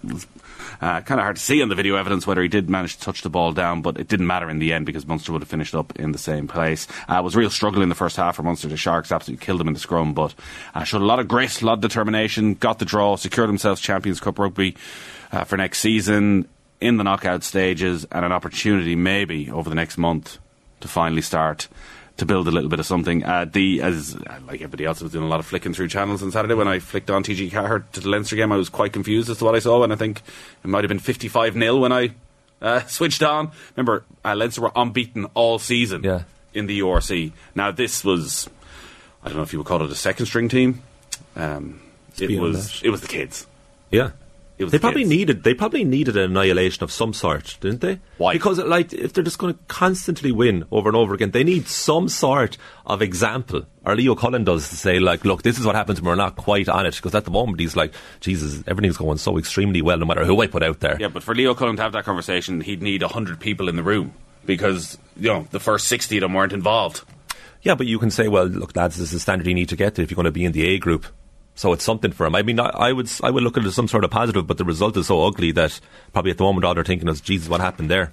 [0.82, 3.02] uh, kind of hard to see on the video evidence whether he did manage to
[3.02, 5.50] touch the ball down, but it didn't matter in the end because Munster would have
[5.50, 6.88] finished up in the same place.
[7.08, 8.68] Uh, it was real struggle in the first half for Munster.
[8.68, 10.34] The Sharks absolutely killed them in the scrum, but
[10.74, 13.80] uh, showed a lot of grit, a lot of determination, got the draw, secured themselves
[13.80, 14.76] Champions Cup rugby
[15.32, 16.48] uh, for next season
[16.80, 20.40] in the knockout stages, and an opportunity maybe over the next month
[20.80, 21.68] to finally start
[22.22, 23.26] to build a little bit of something.
[23.26, 24.16] Uh, the as
[24.48, 26.54] like everybody else, I was doing a lot of flicking through channels on Saturday.
[26.54, 29.40] When I flicked on TG Carr to the Leinster game, I was quite confused as
[29.40, 30.22] to what I saw, and I think
[30.64, 32.12] it might have been fifty-five 0 when I
[32.62, 33.52] uh, switched on.
[33.76, 36.24] Remember, uh, Leinster were unbeaten all season yeah.
[36.54, 37.32] in the URC.
[37.56, 38.48] Now this was,
[39.24, 40.84] I don't know if you would call it a second string team.
[41.36, 41.82] Um,
[42.20, 42.86] it was that.
[42.86, 43.48] it was the kids.
[43.90, 44.12] Yeah.
[44.62, 45.10] It was they the probably kids.
[45.10, 48.00] needed they probably needed an annihilation of some sort, didn't they?
[48.18, 48.34] Why?
[48.34, 51.68] Because like if they're just going to constantly win over and over again, they need
[51.68, 53.66] some sort of example.
[53.86, 56.36] Or Leo Cullen does to say like, look, this is what happens when we're not
[56.36, 56.96] quite on it.
[56.96, 60.40] Because at the moment he's like, Jesus, everything's going so extremely well, no matter who
[60.42, 60.98] I put out there.
[61.00, 63.84] Yeah, but for Leo Cullen to have that conversation, he'd need hundred people in the
[63.84, 64.14] room
[64.46, 67.04] because you know the first sixty of them weren't involved.
[67.64, 69.76] Yeah, but you can say, well, look, lads, this is the standard you need to
[69.76, 71.06] get to if you're going to be in the A group.
[71.56, 72.34] So it's something for him.
[72.36, 74.48] I mean, I, I would I would look at it as some sort of positive,
[74.48, 75.80] but the result is so ugly that
[76.14, 78.12] probably at the moment all they're thinking is, Jesus, what happened there?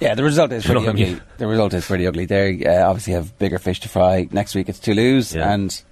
[0.00, 1.14] Yeah, the result is You know pretty I ugly.
[1.14, 1.22] mean?
[1.38, 2.24] The result is pretty ugly.
[2.26, 4.28] They uh, obviously have bigger fish to fry.
[4.30, 5.52] Next week it's Toulouse, Yeah.
[5.52, 5.82] and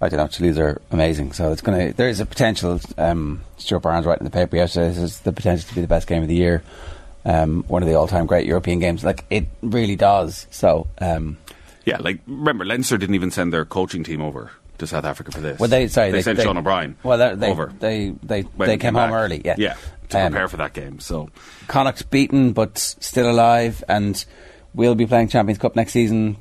[0.00, 0.26] I don't know.
[0.26, 1.96] Toulouse are amazing, so it's going to.
[1.96, 2.80] There is a potential.
[2.98, 4.88] Um, Stuart Barnes writing the paper yesterday.
[4.88, 6.62] This is the potential to be the best game of the year.
[7.24, 9.02] Um, one of the all-time great European games.
[9.04, 10.46] Like it really does.
[10.50, 11.38] So, um,
[11.84, 15.40] Yeah, like remember Leinster didn't even send their coaching team over to South Africa for
[15.40, 15.58] this.
[15.58, 16.96] well, they sorry they, sent Sean O'Brien.
[17.02, 17.72] Well, they, they, over.
[17.78, 19.18] They they they he came home back.
[19.18, 19.42] early.
[19.44, 19.76] Yeah, yeah,
[20.10, 21.00] to Um, prepare for that game.
[21.00, 21.30] So
[21.68, 24.24] Connacht's beaten, but still alive, and
[24.74, 26.36] we'll be playing Champions Cup next season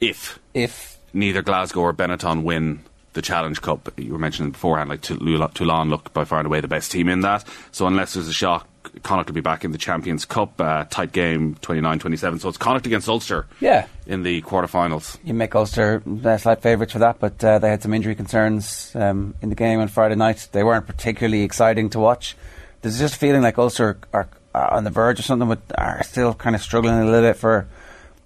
[0.00, 2.80] if if neither Glasgow or Benetton win
[3.12, 6.68] the Challenge Cup, you were mentioning beforehand, like Toulon look by far and away the
[6.68, 7.44] best team in that.
[7.72, 8.68] So unless there's a shock,
[9.02, 10.60] Connacht will be back in the Champions Cup.
[10.60, 12.40] Uh, tight game, 29-27.
[12.40, 13.86] So it's Connacht against Ulster yeah.
[14.06, 15.18] in the quarterfinals.
[15.24, 18.92] You make Ulster uh, slight favourites for that, but uh, they had some injury concerns
[18.94, 20.48] um, in the game on Friday night.
[20.52, 22.36] They weren't particularly exciting to watch.
[22.82, 26.02] There's just a feeling like Ulster are, are on the verge of something, but are
[26.04, 27.66] still kind of struggling a little bit for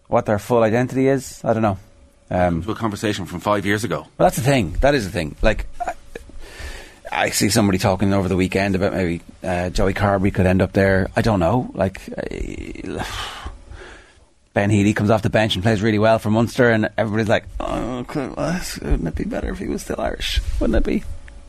[0.09, 1.41] what their full identity is.
[1.45, 1.79] I don't know.
[2.31, 4.01] Um, To a conversation from five years ago.
[4.01, 4.73] well, that's the thing.
[4.81, 5.35] That is the thing.
[5.43, 5.67] Like,
[7.11, 10.73] I, see somebody talking over the weekend about maybe uh, Joey Carbery could end up
[10.73, 11.11] there.
[11.17, 11.71] I don't know.
[11.75, 13.05] Like, uh,
[14.53, 17.45] Ben Healy comes off the bench and plays really well for Munster, and everybody's like,
[17.61, 20.41] "Oh, wouldn't it be better if he was still Irish?
[20.61, 21.05] Wouldn't it be?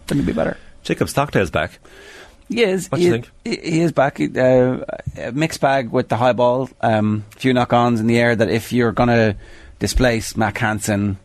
[0.07, 1.79] Wouldn't it be better?" Jacob Stockdale's back.
[2.47, 2.91] He is.
[2.91, 3.31] What do you think?
[3.45, 4.19] He, is back.
[4.19, 4.85] Uh,
[5.17, 6.69] a mixed bag with the high ball.
[6.81, 8.35] Um, few knock-ons in the air.
[8.35, 9.35] That if you're going to
[9.79, 11.17] displace Mack Hansen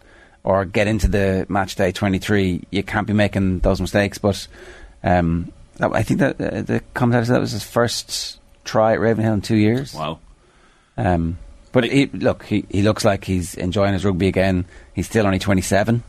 [0.46, 4.16] or get into the match day 23, you can't be making those mistakes.
[4.18, 4.46] But
[5.02, 9.00] um, that- I think that uh, the commentator said that was his first try at
[9.00, 9.92] Ravenhill in two years.
[9.92, 10.20] Wow.
[10.96, 11.38] Um,
[11.72, 14.64] but he, look, he, he looks like he's enjoying his rugby again.
[14.94, 16.02] He's still only 27.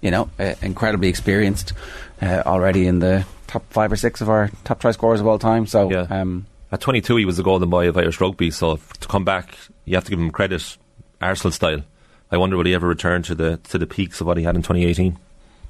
[0.00, 1.74] You know, uh, incredibly experienced,
[2.22, 5.38] uh, already in the top five or six of our top try scorers of all
[5.38, 5.66] time.
[5.66, 6.06] So, Yeah.
[6.08, 9.54] um, At 22, he was the golden boy of Irish rugby, so to come back,
[9.84, 10.78] you have to give him credit,
[11.20, 11.82] Arsenal style.
[12.30, 14.54] I wonder will he ever return to the to the peaks of what he had
[14.56, 15.16] in 2018?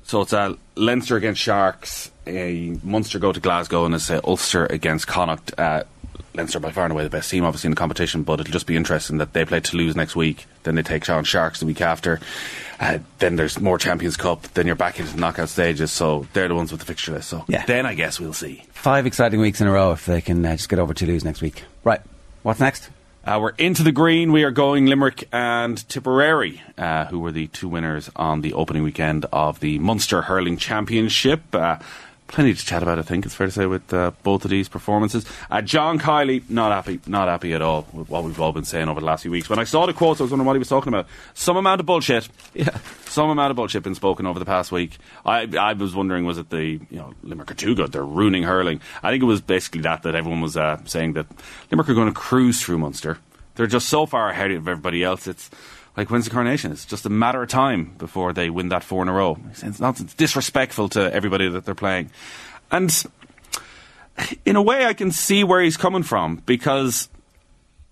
[0.05, 2.31] So it's uh, Leinster against Sharks, uh,
[2.83, 5.53] Munster go to Glasgow, and it's uh, Ulster against Connacht.
[5.59, 5.85] Uh,
[6.35, 8.66] Leinster by far and away the best team, obviously in the competition, but it'll just
[8.66, 11.81] be interesting that they play Toulouse next week, then they take on Sharks the week
[11.81, 12.21] after.
[12.79, 16.47] Uh, then there's more Champions Cup, then you're back into the knockout stages, so they're
[16.47, 17.29] the ones with the fixture list.
[17.29, 17.66] So Yeah.
[17.66, 18.62] then I guess we'll see.
[18.73, 21.42] five exciting weeks in a row if they can uh, just get over Toulouse next
[21.42, 21.64] week.
[21.83, 22.01] Right.
[22.44, 22.88] What's next?
[23.29, 24.33] Uh, we're into the green.
[24.33, 28.83] We are going Limerick and Tipperary, uh, who were the two winners on the opening
[28.83, 31.43] weekend of the Munster Hurling Championship.
[31.55, 31.77] Uh,
[32.29, 32.99] plenty to chat about.
[32.99, 35.25] I think it's fair to say with uh, both of these performances.
[35.51, 38.88] Uh, John Kiely, not happy, not happy at all with what we've all been saying
[38.88, 39.49] over the last few weeks.
[39.49, 41.09] When I saw the quotes, I was wondering what he was talking about.
[41.35, 44.99] Some amount of bullshit, yeah, some amount of bullshit been spoken over the past week.
[45.25, 47.93] I, I was wondering, was it the you know Limerick are too good?
[47.93, 48.81] They're ruining hurling.
[49.03, 51.27] I think it was basically that that everyone was uh, saying that
[51.71, 53.19] Limerick are going to cruise through Munster.
[53.55, 55.27] They're just so far ahead of everybody else.
[55.27, 55.51] It's
[55.98, 56.70] like when's the coronation?
[56.70, 59.37] It's just a matter of time before they win that four in a row.
[59.50, 62.11] It's not disrespectful to everybody that they're playing,
[62.70, 62.90] and
[64.44, 67.08] in a way, I can see where he's coming from because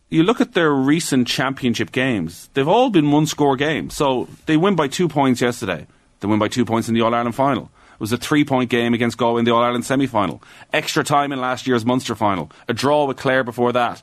[0.09, 3.97] you look at their recent championship games; they've all been one-score games.
[3.97, 5.89] So they win by two points yesterday.
[6.21, 7.65] They win by two points in the All Ireland final.
[7.95, 10.41] It was a three-point game against Galway in the All Ireland semi-final.
[10.73, 12.53] Extra time in last year's Munster final.
[12.69, 14.01] A draw with Clare before that.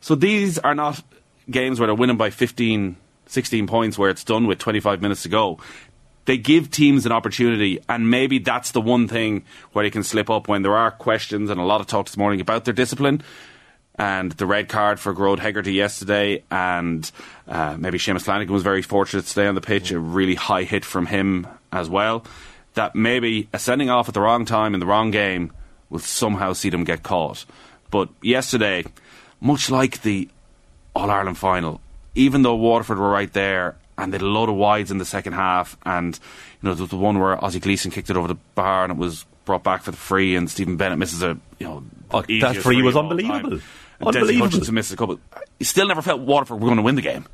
[0.00, 1.00] So these are not
[1.48, 2.96] games where they're winning by 15
[3.28, 5.58] 16 points where it's done with 25 minutes to go.
[6.24, 10.28] They give teams an opportunity, and maybe that's the one thing where they can slip
[10.28, 13.22] up when there are questions and a lot of talk this morning about their discipline.
[13.94, 17.10] And the red card for Gearóid Hegarty yesterday, and
[17.48, 19.90] uh, maybe Seamus Flanagan was very fortunate to stay on the pitch.
[19.90, 22.24] A really high hit from him as well.
[22.74, 25.52] That maybe a sending off at the wrong time in the wrong game
[25.90, 27.44] will somehow see them get caught.
[27.90, 28.84] But yesterday,
[29.40, 30.28] much like the
[30.94, 31.80] All Ireland final,
[32.18, 35.04] even though Waterford were right there and they had a load of wides in the
[35.04, 36.18] second half, and
[36.60, 38.92] you know there was the one where Ozzie Gleeson kicked it over the bar and
[38.92, 42.22] it was brought back for the free, and Stephen Bennett misses a you know oh,
[42.40, 43.60] that free was unbelievable.
[44.00, 44.46] Unbelievable.
[44.46, 45.18] Hutchinson missed a couple.
[45.58, 47.26] He still never felt Waterford were going to win the game.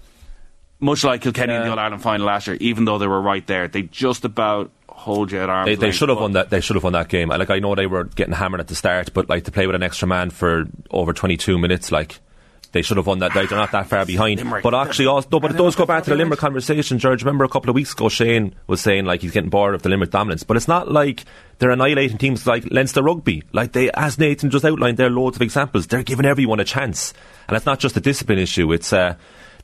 [0.81, 1.61] Much like Kilkenny yeah.
[1.61, 4.25] in the All Ireland final last year, even though they were right there, they just
[4.25, 6.51] about hold you at arm's They, they should have won that.
[6.51, 7.29] They should have won that game.
[7.29, 9.77] Like I know they were getting hammered at the start, but like to play with
[9.77, 12.21] an extra man for over 22 minutes, like
[12.75, 13.33] they should have won that.
[13.33, 14.41] They're not that far behind.
[14.41, 14.63] Limerick.
[14.63, 17.23] But actually, also, no, but it does go back to the Limerick conversation, George.
[17.23, 19.89] Remember a couple of weeks ago, Shane was saying like he's getting bored of the
[19.89, 20.43] Limerick dominance.
[20.43, 21.25] But it's not like
[21.59, 23.45] they're annihilating teams like Leinster Rugby.
[23.53, 25.87] Like they, as Nathan just outlined, there are loads of examples.
[25.87, 27.15] They're giving everyone a chance,
[27.49, 28.73] and it's not just a discipline issue.
[28.73, 29.15] It's uh,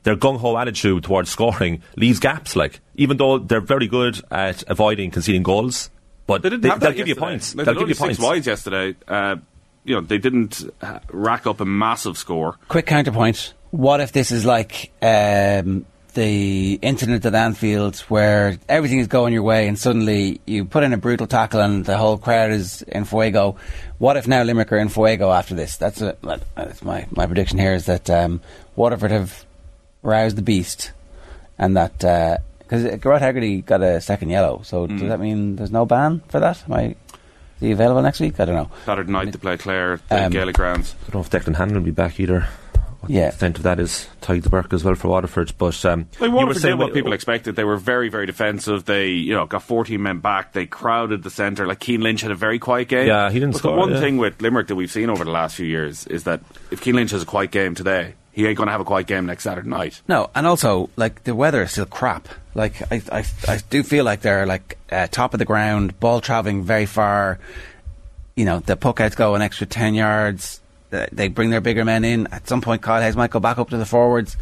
[0.03, 2.55] their gung ho attitude towards scoring leaves gaps.
[2.55, 5.89] Like even though they're very good at avoiding conceding goals,
[6.27, 7.51] but they didn't they, will give you points.
[7.51, 8.17] They will give you points.
[8.17, 8.95] six wides yesterday.
[9.05, 9.35] Uh,
[9.83, 12.57] you know they didn't uh, rack up a massive score.
[12.67, 19.07] Quick counterpoint what if this is like um, the incident at Anfield where everything is
[19.07, 22.51] going your way and suddenly you put in a brutal tackle and the whole crowd
[22.51, 23.55] is in fuego?
[23.97, 25.77] What if now Limerick are in fuego after this?
[25.77, 26.17] That's, a,
[26.55, 28.41] that's my, my prediction here is that um,
[28.75, 29.45] Waterford have
[30.03, 30.91] roused the beast
[31.57, 31.97] and that.
[31.97, 34.99] because uh, Gearóid Hegarty got a second yellow, so mm.
[34.99, 36.61] does that mean there's no ban for that?
[36.65, 36.95] Am I,
[37.61, 38.39] is he available next week?
[38.39, 38.71] I don't know.
[38.85, 40.95] Saturday night to play Clare, the um, Gaelic grounds.
[41.07, 42.47] I don't know if Declan Hannon will be back either
[43.01, 43.21] what yeah.
[43.21, 45.53] the extent of that is Tadhg de Búrca as well for Waterford.
[45.57, 47.55] But um, like Waterford did what people expected.
[47.55, 48.85] They were very, very defensive.
[48.85, 50.53] They, you know, got 14 men back.
[50.53, 51.65] They crowded the centre.
[51.65, 53.07] Like Cian Lynch had a very quiet game.
[53.07, 53.73] Yeah, he didn't but score.
[53.73, 53.99] The one yeah.
[53.99, 56.95] thing with Limerick that we've seen over the last few years is that if Cian
[56.95, 59.43] Lynch has a quiet game today, he ain't going to have a quiet game next
[59.43, 60.01] Saturday night.
[60.07, 62.27] No, and also like the weather is still crap.
[62.53, 66.21] Like I, I, I do feel like they're like uh, top of the ground, ball
[66.21, 67.39] travelling very far.
[68.35, 72.27] You know, the puck go an extra ten yards they bring their bigger men in.
[72.27, 74.37] At some point, Kyle Hayes might go back up to the forwards.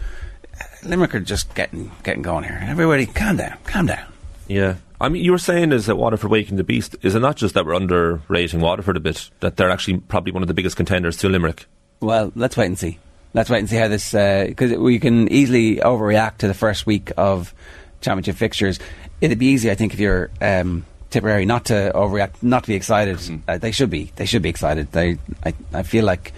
[0.83, 2.59] Limerick are just getting getting going here.
[2.63, 4.05] Everybody, calm down, calm down.
[4.47, 4.75] Yeah.
[5.01, 6.97] I mean, you were saying is that Waterford waking the beast.
[7.01, 9.29] Is it not just that we're underrating Waterford a bit?
[9.39, 11.67] That they're actually probably one of the biggest contenders to Limerick.
[12.01, 12.99] Well, let's wait and see.
[13.33, 16.85] Let's wait and see how this because uh, we can easily overreact to the first
[16.85, 17.53] week of
[18.01, 18.79] championship fixtures.
[19.21, 22.75] It'd be easy, I think, if you're um, Tipperary not to overreact, not to be
[22.75, 23.17] excited.
[23.17, 23.41] Mm.
[23.47, 24.11] Uh, they should be.
[24.15, 24.91] They should be excited.
[24.91, 26.33] They, I, I feel like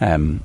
[0.00, 0.42] um,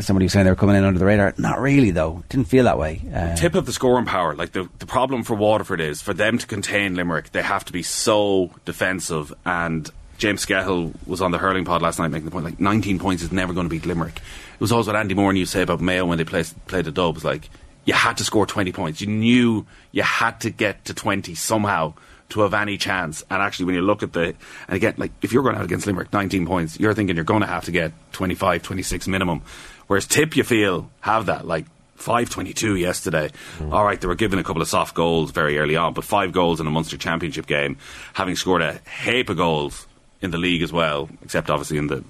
[0.00, 1.34] somebody was saying they were coming in under the radar.
[1.38, 2.22] Not really, though.
[2.28, 3.02] Didn't feel that way.
[3.12, 4.34] Uh, Tip of the scoring power.
[4.34, 7.72] Like the the problem for Waterford is for them to contain Limerick, they have to
[7.72, 9.32] be so defensive.
[9.44, 12.98] And James Skehill was on the hurling pod last night making the point like 19
[12.98, 14.20] points is never going to beat Limerick.
[14.58, 16.84] It was always what Andy Moore used to say about Mayo when they played played
[16.84, 17.24] the Dubs.
[17.24, 17.48] Like
[17.84, 19.00] you had to score 20 points.
[19.00, 21.94] You knew you had to get to 20 somehow
[22.30, 23.24] to have any chance.
[23.30, 24.34] And actually, when you look at the,
[24.66, 27.40] and again, like if you're going out against Limerick, 19 points, you're thinking you're going
[27.40, 29.42] to have to get 25, 26 minimum.
[29.86, 31.46] Whereas Tip, you feel, have that.
[31.46, 31.66] Like
[31.96, 33.30] 522 yesterday.
[33.58, 33.72] Mm.
[33.72, 36.32] All right, they were given a couple of soft goals very early on, but five
[36.32, 37.78] goals in a Munster Championship game,
[38.12, 39.86] having scored a heap of goals
[40.20, 42.04] in the league as well, except obviously in the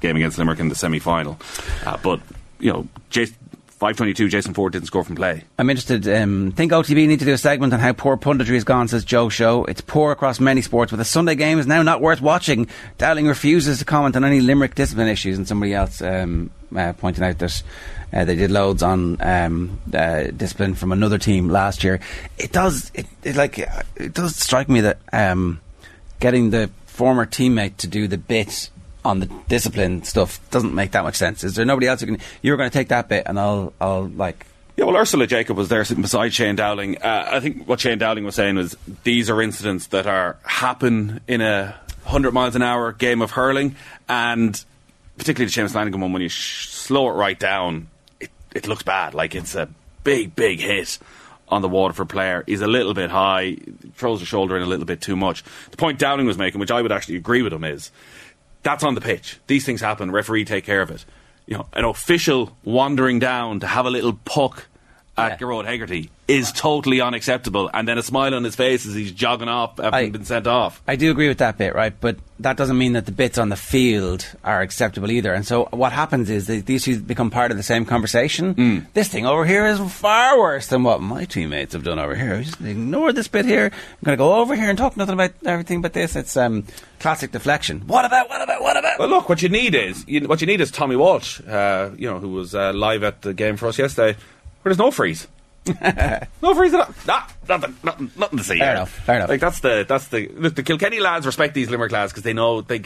[0.00, 1.38] game against Limerick in the semi final.
[1.84, 2.20] Uh, but,
[2.58, 3.36] you know, Jason,
[3.76, 5.44] 522, Jason Forde didn't score from play.
[5.58, 6.08] I'm interested.
[6.08, 9.04] Um, think OTB need to do a segment on how poor punditry has gone, says
[9.04, 9.66] Joe Show.
[9.66, 12.68] It's poor across many sports, but the Sunday game is now not worth watching.
[12.96, 17.22] Dowling refuses to comment on any Limerick discipline issues, and somebody else um, uh, pointing
[17.22, 17.62] out that
[18.14, 22.00] uh, they did loads on um, uh, discipline from another team last year.
[22.38, 25.60] It does, it, it like, it does strike me that um,
[26.18, 28.70] getting the former teammate to do the bit
[29.06, 31.44] on the discipline stuff doesn't make that much sense.
[31.44, 32.18] Is there nobody else who can?
[32.42, 34.46] You're going to take that bit, and I'll I'll like.
[34.76, 36.98] Yeah, well, Ursula Jacob was there sitting beside Shane Dowling.
[36.98, 41.20] Uh, I think what Shane Dowling was saying was these are incidents that are happen
[41.26, 43.74] in a 100 miles an hour game of hurling,
[44.08, 44.62] and
[45.16, 47.88] particularly the Seamus Flanagan one, when you sh- slow it right down,
[48.20, 49.14] it, it looks bad.
[49.14, 49.68] Like it's a
[50.04, 50.98] big, big hit
[51.48, 52.44] on the Waterford player.
[52.46, 53.56] He's a little bit high,
[53.94, 55.44] throws the shoulder in a little bit too much.
[55.70, 57.90] The point Dowling was making, which I would actually agree with him, is
[58.66, 59.38] that's on the pitch.
[59.46, 60.10] These things happen.
[60.10, 61.04] Referee take care of it.
[61.46, 64.66] You know, an official wandering down to have a little puck
[65.16, 65.46] at yeah.
[65.46, 67.70] Gearóid Hegarty is totally unacceptable.
[67.72, 70.46] And then a smile on his face as he's jogging off, having I, been sent
[70.46, 70.82] off.
[70.86, 71.94] I do agree with that bit, right?
[71.98, 75.32] But that doesn't mean that the bits on the field are acceptable either.
[75.32, 78.54] And so what happens is these issues become part of the same conversation.
[78.54, 78.86] Mm.
[78.92, 82.34] This thing over here is far worse than what my teammates have done over here.
[82.34, 83.66] I Just ignore this bit here.
[83.66, 86.16] I'm going to go over here and talk nothing about everything but this.
[86.16, 86.64] It's um,
[86.98, 87.80] classic deflection.
[87.86, 88.28] What about?
[88.28, 88.62] What about?
[88.62, 88.98] What about?
[88.98, 92.10] Well, look, what you need is you, what you need is Tommy Walsh, uh, you
[92.10, 94.18] know, who was uh, live at the game for us yesterday
[94.66, 95.28] where there's no freeze.
[96.42, 96.94] no freeze at all.
[97.06, 98.58] Nah, nothing, nothing, nothing to see.
[98.58, 98.90] Fair enough.
[98.90, 99.28] Fair enough.
[99.28, 100.56] Like that's the that's the look.
[100.56, 102.82] The Kilkenny lads respect these Limerick lads because they know they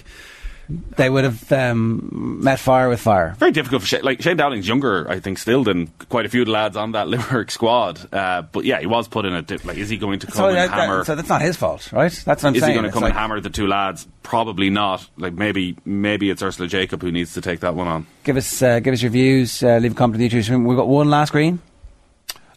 [0.97, 3.35] they would have um, met fire with fire.
[3.39, 4.03] Very difficult for Shane.
[4.03, 6.93] Like Shane Dowling's younger, I think, still than quite a few of the lads on
[6.93, 8.13] that Limerick squad.
[8.13, 9.65] Uh, but yeah, he was put in a dip.
[9.65, 10.99] Like, is he going to come so and that, hammer?
[10.99, 12.13] That, so that's not his fault, right?
[12.13, 12.73] That's what I'm is saying.
[12.73, 14.07] he going to come like and hammer the two lads?
[14.23, 15.09] Probably not.
[15.17, 18.07] Like maybe maybe it's Ursula Jacob who needs to take that one on.
[18.25, 19.63] Give us uh, give us your views.
[19.63, 20.67] Uh, leave a comment in the YouTube.
[20.67, 21.61] We've got one last green.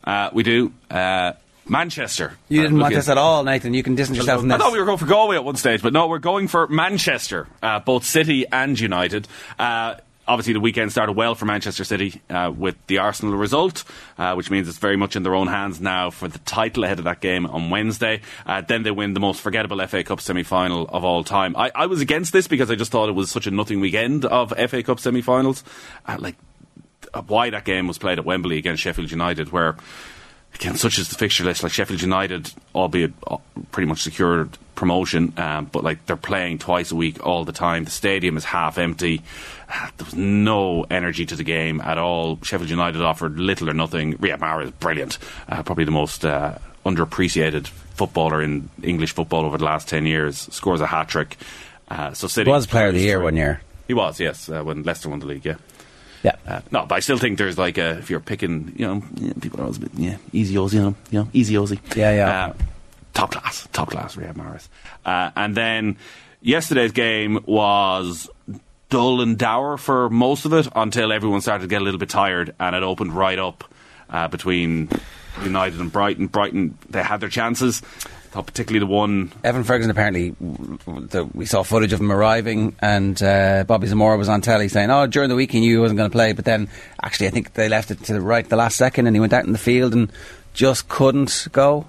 [0.04, 0.74] Uh, we do.
[0.90, 1.34] Uh,
[1.68, 2.34] Manchester.
[2.50, 3.74] You didn't want this at all, Nathan.
[3.74, 4.56] You can distance yourself from this.
[4.56, 6.68] I thought we were going for Galway at one stage, but no, we're going for
[6.68, 9.28] Manchester, uh, both City and United.
[9.58, 9.96] Uh,
[10.28, 13.84] obviously, the weekend started well for Manchester City uh, with the Arsenal result,
[14.18, 17.00] uh, which means it's very much in their own hands now for the title ahead
[17.00, 18.22] of that game on Wednesday.
[18.46, 21.56] Uh, then they win the most forgettable FA Cup semi final of all time.
[21.56, 24.26] I, I, was against this because I just thought it was such a nothing weekend
[24.26, 25.64] of FA Cup semi finals.
[26.06, 26.36] Uh, like,
[27.22, 29.76] why that game was played at Wembley against Sheffield United, where
[30.56, 33.38] again, such as the fixture list, like Sheffield United, albeit uh,
[33.72, 37.86] pretty much secured promotion, um, but like they're playing twice a week all the time.
[37.86, 39.22] The stadium is half empty.
[39.98, 42.40] There was no energy to the game at all.
[42.44, 44.18] Sheffield United offered little or nothing.
[44.18, 45.18] Riyad Mahrez is brilliant,
[45.50, 50.38] uh, probably the most uh, underappreciated footballer in English football over the last ten years.
[50.52, 51.38] Scores a hat trick.
[51.88, 53.62] Uh, so City he was Player of the Year one year.
[53.88, 55.46] He was, yes, uh, when Leicester won the league.
[55.46, 55.56] Yeah.
[56.24, 56.36] Yeah.
[56.48, 59.34] Uh, no, but I still think there's like a, if you're picking, you know, yeah,
[59.42, 61.80] people are always a bit, yeah, easy Aussie, you know, you know easy Aussie.
[61.96, 62.46] Yeah, yeah.
[62.48, 62.54] Uh,
[63.14, 64.68] top class, top class, Riyad Mahrez.
[65.06, 65.98] Uh, and then
[66.42, 68.30] yesterday's game was
[68.90, 72.10] dull and dour for most of it until everyone started to get a little bit
[72.10, 73.64] tired and it opened right up
[74.10, 74.88] uh, between
[75.44, 76.28] United and Brighton.
[76.28, 77.82] Brighton, they had their chances
[78.42, 79.32] particularly the one.
[79.44, 84.30] Evan Ferguson apparently, the, we saw footage of him arriving, and uh, Bobby Zamora was
[84.30, 86.46] on telly saying, "Oh, during the week he knew he wasn't going to play, but
[86.46, 86.70] then
[87.02, 89.34] actually I think they left it to the right the last second, and he went
[89.34, 90.12] out in the field and
[90.54, 91.88] just couldn't go."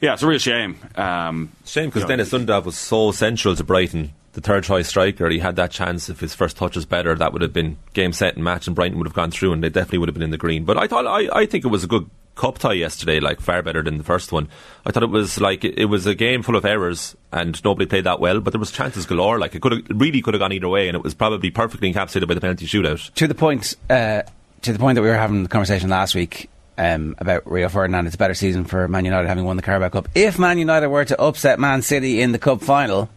[0.00, 0.78] Yeah, it's a real shame.
[0.96, 5.28] Um, shame because Deniz Undav was so central to Brighton the third choice striker.
[5.28, 8.12] He had that chance if his first touch was better, that would have been game,
[8.12, 10.22] set, and match, and Brighton would have gone through, and they definitely would have been
[10.22, 10.64] in the green.
[10.64, 12.08] But I thought, I, I think it was a good
[12.40, 14.48] cup tie yesterday, like far better than the first one.
[14.86, 18.04] I thought it was like it, was a game full of errors and nobody played
[18.04, 19.38] that well, but there was chances galore.
[19.38, 21.92] Like it could have really could have gone either way, and it was probably perfectly
[21.92, 23.12] encapsulated by the penalty shootout.
[23.14, 24.22] To the point, uh,
[24.62, 26.48] to the point that we were having the conversation last week.
[26.78, 29.90] Um, about Rio Ferdinand, it's a better season for Man United having won the Carabao
[29.90, 30.08] Cup.
[30.14, 33.10] If Man United were to upset Man City in the cup final,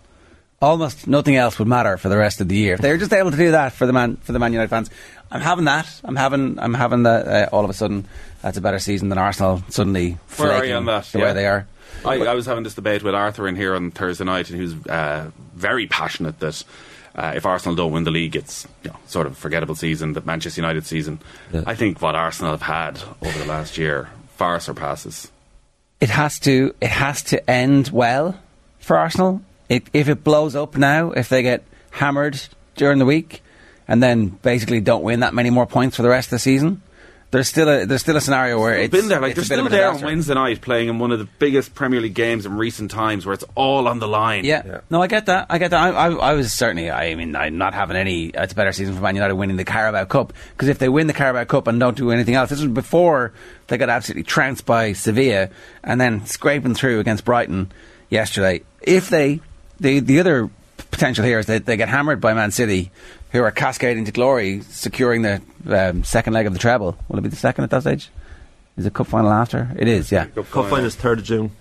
[0.63, 2.75] almost nothing else would matter for the rest of the year.
[2.75, 4.69] If they were just able to do that for the man for the Man United
[4.69, 4.89] fans,
[5.29, 5.87] I'm having that.
[6.03, 7.27] I'm having I'm having that.
[7.27, 8.07] Uh, all of a sudden,
[8.41, 10.17] that's a better season than Arsenal suddenly.
[10.37, 11.05] Where are you on that?
[11.05, 11.25] The yeah.
[11.25, 11.67] way they are.
[12.05, 14.63] I, I, was having this debate with Arthur in here on Thursday night, and he
[14.63, 16.63] was uh, very passionate that.
[17.15, 20.13] Uh, if Arsenal don't win the league, it's you know, sort of a forgettable season,
[20.13, 21.19] the Manchester United season.
[21.51, 21.61] Yeah.
[21.67, 25.31] I think what Arsenal have had over the last year far surpasses.
[26.01, 26.73] It has to.
[26.81, 28.39] It has to end well
[28.79, 32.41] for Arsenal it, if it blows up now, if they get hammered
[32.75, 33.41] during the week,
[33.87, 36.81] and then basically don't win that many more points for the rest of the season,
[37.33, 39.19] there's still a there's still a scenario where it's been there.
[39.19, 42.13] Like they're still there on Wednesday night playing in one of the biggest Premier League
[42.13, 44.45] games in recent times, where it's all on the line.
[44.45, 44.81] Yeah, yeah.
[44.91, 45.47] no, I get that.
[45.49, 45.79] I get that.
[45.79, 46.91] I, I, I, was certainly.
[46.91, 48.35] I mean, I'm not having any.
[48.35, 50.89] Uh, it's a better season for Man United winning the Carabao Cup because if they
[50.89, 53.33] win the Carabao Cup and don't do anything else, this was before
[53.65, 55.49] they got absolutely trounced by Sevilla
[55.83, 57.71] and then scraping through against Brighton
[58.11, 58.61] yesterday.
[58.83, 59.41] If they
[59.79, 60.49] the the other
[60.91, 62.91] potential here is that they get hammered by Man City,
[63.31, 66.97] who are cascading to glory, securing the um, second leg of the treble.
[67.07, 68.09] Will it be the second at that stage?
[68.77, 69.71] Is it cup final after?
[69.77, 70.25] It is, yeah.
[70.25, 71.51] Cup, cup final is third of June.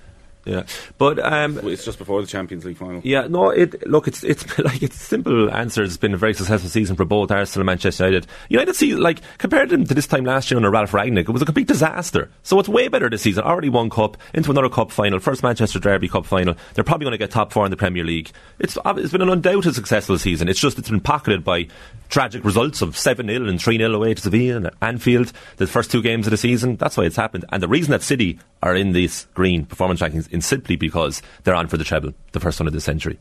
[0.45, 0.65] Yeah,
[0.99, 3.01] but um, it's just before the Champions League final.
[3.05, 5.85] Yeah, no, it look, it's it's like it's simple answer.
[5.85, 8.27] It's been a very successful season for both Arsenal and Manchester United.
[8.49, 11.43] United see like compared them to this time last year under Ralf Rangnick, it was
[11.43, 12.29] a complete disaster.
[12.43, 13.45] So it's way better this season.
[13.45, 16.57] Already won cup into another cup final, first Manchester Derby Cup final.
[16.75, 18.33] They're probably going to get top four in the Premier League.
[18.59, 20.49] It's it's been an undoubted successful season.
[20.49, 21.69] It's just it's been pocketed by
[22.09, 25.33] tragic results of seven 0 and three 0 away to Sevilla and Anfield.
[25.59, 26.77] The first two games of the season.
[26.77, 27.45] That's why it's happened.
[27.51, 31.55] And the reason that City are in this green performance rankings is simply because they're
[31.55, 33.19] on for the treble, the first one of the century.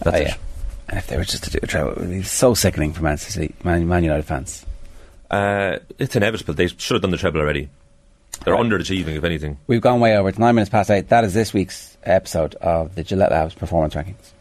[0.00, 0.26] That's Oh, it.
[0.28, 0.34] yeah.
[0.88, 3.02] And if they were just to do a treble, it would be so sickening for
[3.02, 4.66] Man City, Man, Man United fans.
[5.30, 6.54] Uh, it's inevitable.
[6.54, 7.68] They should have done the treble already.
[8.44, 9.58] They're underachieving, if anything.
[9.66, 10.28] We've gone way over.
[10.28, 11.08] It's nine minutes past eight.
[11.10, 14.32] That is this week's episode of the Gillette Labs Performance Rankings.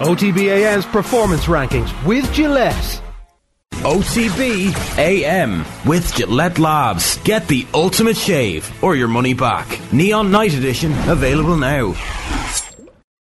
[0.00, 3.02] OTBAM's performance rankings with Gillette.
[3.80, 7.16] OTB AM with Gillette Labs.
[7.24, 9.80] Get the ultimate shave or your money back.
[9.90, 11.94] Neon Night Edition available now.